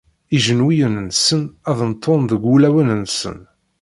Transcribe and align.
Ijenwiyen-nsen 0.35 1.41
ad 1.69 1.79
ntun 1.91 2.21
deg 2.31 2.39
wulawen-nsen. 2.49 3.37